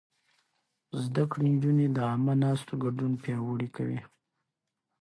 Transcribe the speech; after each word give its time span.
زده 1.03 1.23
کړې 1.31 1.47
نجونې 1.53 1.87
د 1.91 1.97
عامه 2.09 2.33
ناستو 2.43 2.73
ګډون 2.83 3.11
پياوړی 3.21 3.69
کوي. 3.75 3.99